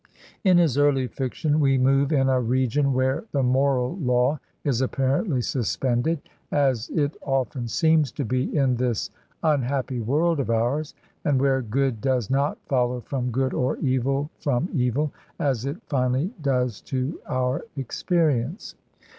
In 0.43 0.57
his 0.57 0.79
early 0.79 1.05
fiction 1.05 1.59
we 1.59 1.77
move 1.77 2.11
in 2.11 2.27
a 2.27 2.41
region 2.41 2.91
where 2.91 3.25
the 3.33 3.43
moral 3.43 3.97
law 3.99 4.39
is 4.63 4.81
apparently 4.81 5.41
suspended, 5.43 6.23
as 6.51 6.89
it 6.89 7.15
often 7.21 7.67
seems 7.67 8.11
to 8.13 8.25
be 8.25 8.45
in 8.57 8.77
this 8.77 9.11
imhappy 9.43 10.03
world 10.03 10.39
of 10.39 10.49
ours, 10.49 10.95
and 11.23 11.39
where 11.39 11.61
good 11.61 12.01
does 12.01 12.31
not 12.31 12.57
follow 12.65 13.01
from 13.01 13.29
good 13.29 13.53
or 13.53 13.77
evil 13.77 14.31
from 14.39 14.69
evil, 14.73 15.11
as 15.37 15.67
it 15.67 15.77
finally 15.85 16.33
does 16.41 16.81
to 16.81 17.19
our 17.27 17.63
experience. 17.77 18.73